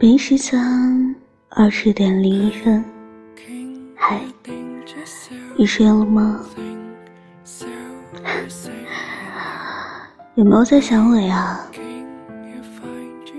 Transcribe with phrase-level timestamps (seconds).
[0.00, 1.16] 北京时间
[1.48, 2.84] 二十点零一分，
[3.96, 4.20] 嗨，
[5.56, 6.40] 你睡了吗？
[10.36, 11.58] 有没有在想我呀？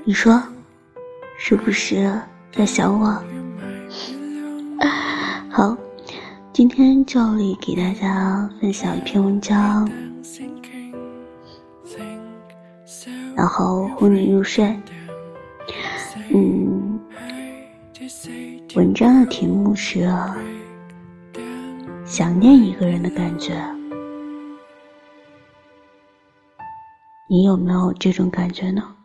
[0.03, 0.44] 你说，
[1.38, 2.12] 是不是
[2.52, 3.23] 在想我？
[5.50, 5.78] 好，
[6.52, 9.89] 今天照例给大家分享一篇文章，
[13.34, 14.78] 然后哄你入睡。
[16.31, 16.99] 嗯，
[18.75, 20.07] 文章的题目是
[22.05, 23.55] 想念一个人的感觉。
[27.27, 28.95] 你有没有这种感觉呢？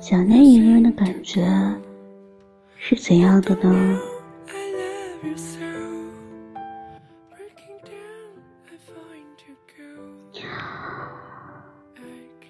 [0.00, 1.46] 想念一个人的感觉
[2.76, 4.00] 是怎样的呢？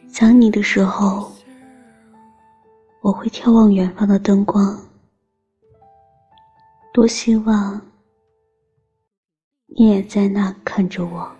[0.08, 1.35] 想你的时候。
[3.06, 4.76] 我会眺望远方的灯光，
[6.92, 7.80] 多希望
[9.66, 11.32] 你也在那看着我。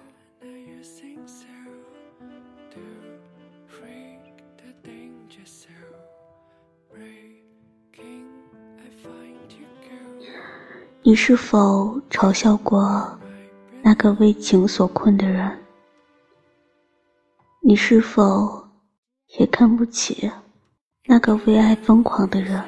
[11.03, 13.19] 你是否嘲笑过
[13.83, 15.58] 那个为情所困的人？
[17.61, 18.69] 你是否
[19.36, 20.30] 也看不起？
[21.09, 22.61] 那个为爱疯狂的人，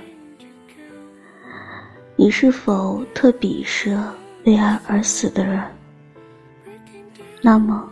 [2.14, 3.98] 你是否特鄙视
[4.44, 5.60] 为爱而死的人？
[7.42, 7.90] 那么，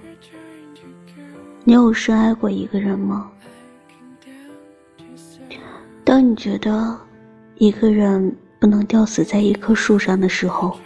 [1.64, 3.28] 你有深爱过一个人吗？
[6.04, 6.96] 当你觉得
[7.56, 10.78] 一个人不能吊死在一棵树上的时候，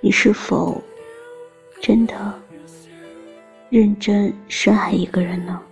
[0.00, 0.82] 你是否
[1.80, 2.34] 真的
[3.70, 5.62] 认真深爱一个人呢？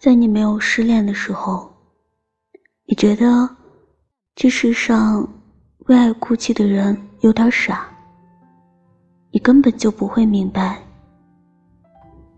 [0.00, 1.70] 在你没有失恋的时候，
[2.86, 3.46] 你觉得
[4.34, 5.28] 这世上
[5.88, 7.86] 为爱哭泣的人有点傻。
[9.30, 10.82] 你根本就不会明白，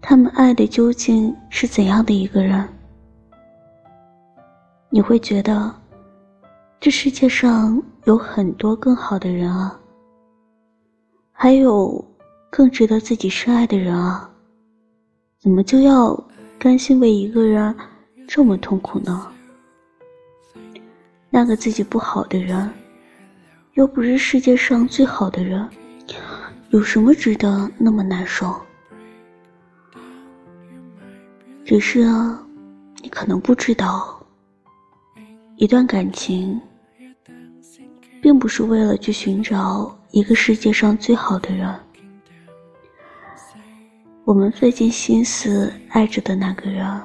[0.00, 2.68] 他们爱的究竟是怎样的一个人。
[4.90, 5.72] 你会觉得
[6.80, 9.78] 这世界上有很多更好的人啊，
[11.30, 12.04] 还有
[12.50, 14.28] 更值得自己深爱的人啊，
[15.38, 16.12] 怎么就要？
[16.62, 17.74] 甘心为一个人
[18.28, 19.32] 这么痛苦呢？
[21.28, 22.70] 那个自己不好的人，
[23.72, 25.68] 又不是世界上最好的人，
[26.70, 28.54] 有什么值得那么难受？
[31.64, 32.40] 只是啊，
[33.02, 34.24] 你可能不知道，
[35.56, 36.60] 一段感情，
[38.20, 41.76] 并不是为了去寻找一个世界上最好的人。
[44.24, 47.00] 我们费尽心思爱着的那个人，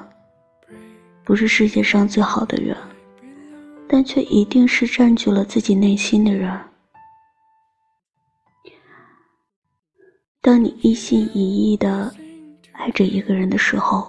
[1.24, 2.76] 不是世界上最好的人，
[3.88, 6.58] 但却一定是占据了自己内心的人。
[10.40, 12.14] 当你一心一意的
[12.72, 14.08] 爱着一个人的时候，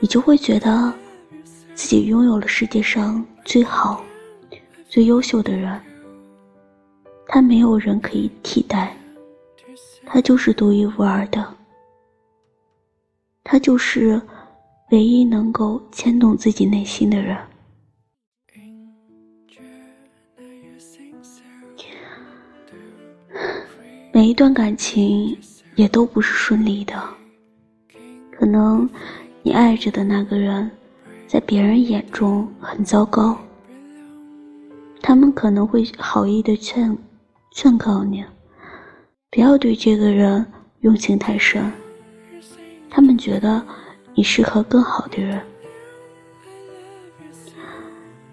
[0.00, 0.92] 你就会觉得
[1.74, 4.02] 自己拥有了世界上最好、
[4.88, 5.78] 最优秀的人，
[7.26, 8.96] 他没有人可以替代，
[10.10, 11.54] 他就是独一无二的。
[13.44, 14.20] 他就是
[14.90, 17.36] 唯一能够牵动自己内心的人。
[24.12, 25.38] 每一段感情
[25.76, 27.00] 也都不是顺利的，
[28.32, 28.88] 可能
[29.42, 30.70] 你爱着的那个人，
[31.26, 33.38] 在别人眼中很糟糕，
[35.00, 36.96] 他们可能会好意的劝
[37.52, 38.24] 劝告你，
[39.30, 40.44] 不要对这个人
[40.80, 41.70] 用情太深。
[42.88, 43.62] 他们觉得
[44.14, 45.40] 你适合更好的人。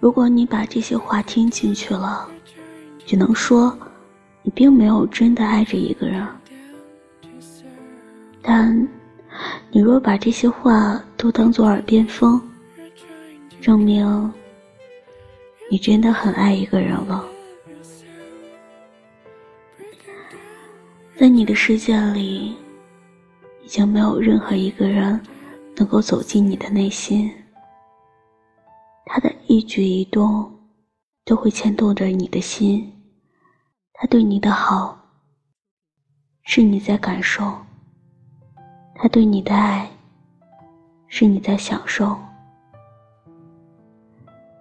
[0.00, 2.26] 如果你把这些话听进去了，
[3.04, 3.76] 只能说
[4.42, 6.26] 你并没有真的爱着一个人。
[8.40, 8.88] 但
[9.70, 12.40] 你若把这些话都当做耳边风，
[13.60, 14.32] 证明
[15.70, 17.22] 你真的很爱一个人了。
[21.18, 22.54] 在你的世界里。
[23.62, 25.20] 已经没有任何一个人
[25.74, 27.28] 能够走进你的内心，
[29.06, 30.48] 他的一举一动
[31.24, 32.92] 都会牵动着你的心，
[33.92, 34.96] 他对你的好
[36.44, 37.52] 是你在感受，
[38.94, 39.90] 他对你的爱
[41.08, 42.16] 是你在享受，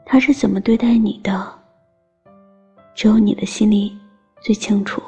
[0.04, 1.60] 他是怎么对待你的，
[2.96, 3.96] 只有你的心里
[4.42, 5.00] 最清楚。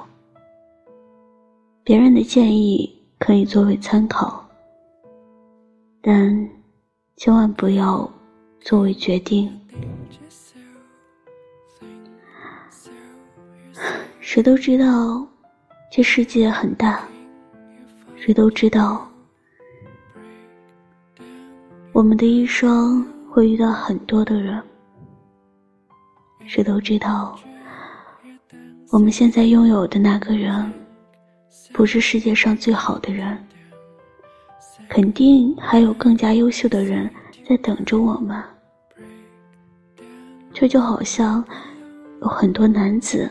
[1.87, 4.45] 别人的建议可以作为参考，
[6.01, 6.49] 但
[7.15, 8.11] 千万不要
[8.59, 9.49] 作为决定。
[14.19, 15.25] 谁都知道，
[15.89, 17.07] 这世界很大。
[18.17, 19.09] 谁都知道，
[21.93, 23.01] 我们的一生
[23.31, 24.61] 会遇到很多的人。
[26.45, 27.39] 谁都知道，
[28.91, 30.69] 我们现在拥有的那个人，
[31.71, 33.37] 不是世界上最好的人。
[34.89, 37.09] 肯定还有更加优秀的人
[37.47, 38.41] 在等着我们。
[40.53, 41.43] 这就好像
[42.21, 43.29] 有很多男子。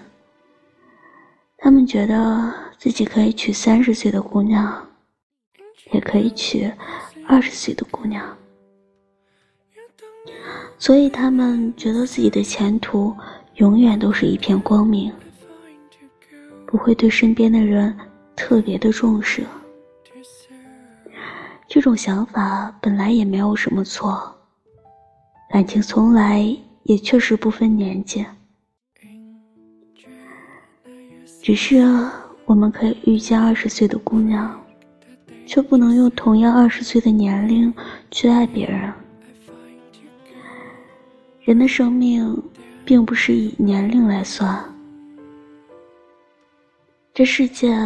[1.56, 4.86] 他们觉得自己可以娶三十岁的姑娘，
[5.92, 6.70] 也可以娶
[7.26, 8.24] 二十岁的姑娘，
[10.78, 13.16] 所以他们觉得自己的前途
[13.54, 15.10] 永远都是一片光明，
[16.66, 17.96] 不会对身边的人
[18.36, 19.44] 特别的重视。
[21.66, 24.32] 这种想法本来也没有什么错，
[25.50, 28.24] 感情从来也确实不分年纪。
[31.42, 31.82] 只是
[32.44, 34.60] 我们可以遇见二十岁的姑娘，
[35.46, 37.72] 却不能用同样二十岁的年龄
[38.10, 38.92] 去爱别人。
[41.42, 42.42] 人的生命
[42.84, 44.64] 并不是以年龄来算。
[47.14, 47.76] 这世界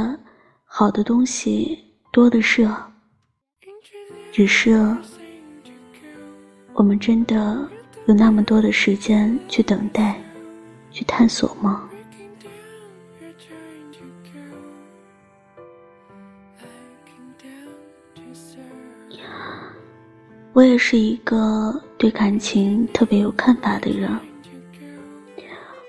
[0.72, 1.76] 好的东西
[2.12, 2.66] 多的是，
[4.30, 4.96] 只是
[6.74, 7.68] 我们真的
[8.06, 10.18] 有那么多的时间去等待、
[10.92, 11.90] 去探索吗？
[20.52, 24.08] 我也是一个对感情特别有看法的人。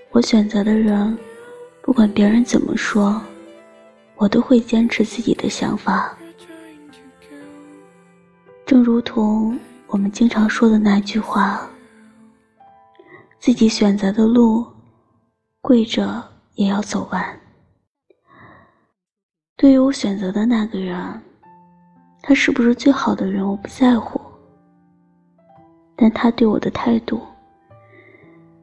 [0.09, 1.15] 我选择的人，
[1.83, 3.21] 不管别人怎么说，
[4.21, 6.15] 我都会坚持自己的想法。
[8.67, 11.67] 正如同我们经常说的那句话
[13.41, 14.63] ：“自己选择的路，
[15.59, 16.23] 跪着
[16.53, 17.39] 也要走完。”
[19.57, 21.19] 对于我选择的那个人，
[22.21, 24.21] 他是不是最好的人，我不在乎。
[25.95, 27.19] 但他对我的态度，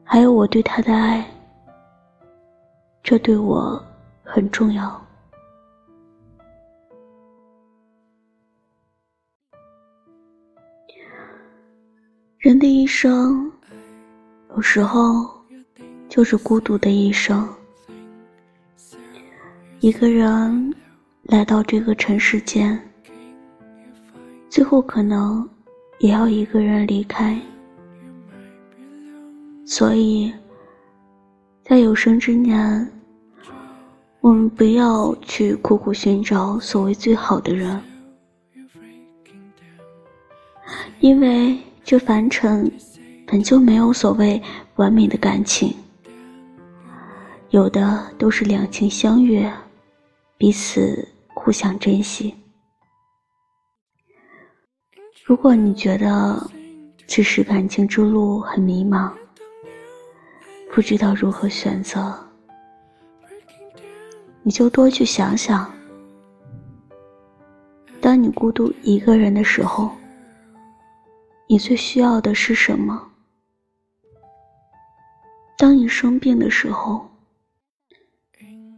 [0.05, 1.29] 还有我对他的爱，
[3.03, 3.83] 这对我
[4.23, 5.05] 很重要。
[12.39, 13.51] 人的一生，
[14.55, 15.29] 有时候
[16.07, 17.45] 就是孤独的一生。
[19.81, 20.73] 一个人
[21.23, 22.79] 来到这个尘世间，
[24.49, 25.47] 最后可能。
[25.99, 27.37] 也要一个人离开，
[29.65, 30.31] 所以，
[31.61, 32.89] 在有生之年，
[34.21, 37.83] 我们不要去苦苦寻找所谓最好的人，
[41.01, 41.59] 因为
[41.89, 42.71] 这凡尘
[43.25, 44.39] 本就没有所谓
[44.75, 45.75] 完美的感情，
[47.49, 49.51] 有的都是两情相悦，
[50.37, 52.35] 彼此互相珍惜。
[55.25, 56.47] 如果你觉得
[57.07, 59.11] 此时感情之路很迷茫，
[60.71, 62.15] 不知道如何选择，
[64.43, 65.67] 你就多去想想：
[67.99, 69.89] 当你孤独一个人的时候，
[71.51, 73.09] 你最需要的是什么？
[75.57, 77.09] 当你生病的时候，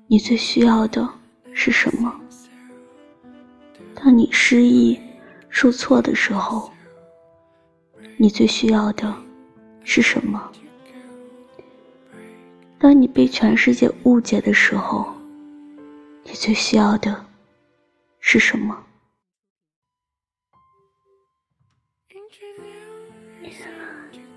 [0.08, 1.06] 你最需要的
[1.52, 2.18] 是什么？
[3.94, 4.98] 当你失忆。
[5.50, 6.72] 受挫的时候，
[8.16, 9.14] 你最需要的
[9.84, 10.50] 是什么？
[12.80, 15.14] 当你被全世界误解的时候，
[16.24, 17.26] 你最需要的
[18.22, 18.82] 是什么？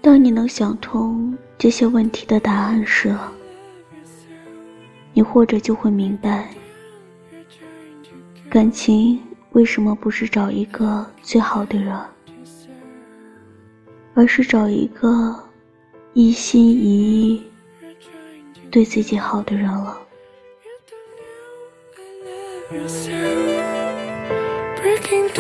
[0.05, 3.17] 当你能想通这些问题的答案时，
[5.15, 6.51] 你或者就会明白，
[8.51, 9.19] 感情。
[9.53, 11.97] 为什么不是找一个最好的人，
[14.13, 15.35] 而是找一个
[16.13, 17.43] 一心一意
[18.73, 19.97] 对自己好的人了
[24.77, 25.31] ？Breaking